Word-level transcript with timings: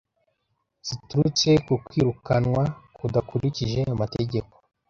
ziturutse 0.87 1.49
ku 1.65 1.73
kwirukanwa 1.85 2.61
kudakurikije 2.95 3.79
amategeko 3.93 4.53